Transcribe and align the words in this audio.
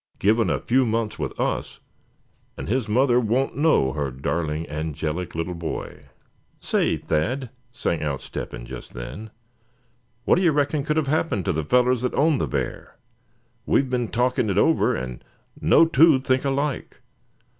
Given 0.17 0.49
a 0.49 0.59
few 0.59 0.83
months 0.83 1.19
with 1.19 1.39
us, 1.39 1.79
and 2.57 2.67
his 2.67 2.87
mother 2.89 3.19
won't 3.19 3.55
know 3.55 3.93
her 3.93 4.09
darling 4.09 4.67
angelic 4.67 5.35
little 5.35 5.53
boy." 5.53 6.05
"Say, 6.59 6.97
Thad," 6.97 7.51
sang 7.71 8.01
out 8.01 8.23
Step 8.23 8.51
hen 8.51 8.65
just 8.65 8.95
then; 8.95 9.29
"what 10.25 10.37
d'ye 10.37 10.49
reckon 10.49 10.83
could 10.83 10.97
have 10.97 11.05
happened 11.05 11.45
to 11.45 11.53
the 11.53 11.63
fellers 11.63 12.01
that 12.01 12.15
own 12.15 12.39
the 12.39 12.47
bear? 12.47 12.97
We've 13.67 13.91
been 13.91 14.07
talking 14.07 14.49
it 14.49 14.57
over, 14.57 14.95
and 14.95 15.23
no 15.61 15.85
two 15.85 16.17
think 16.17 16.45
alike. 16.45 17.01